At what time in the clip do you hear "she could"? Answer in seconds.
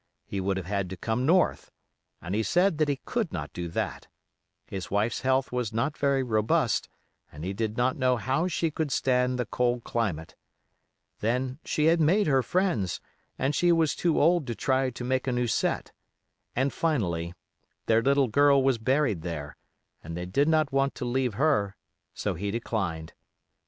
8.47-8.91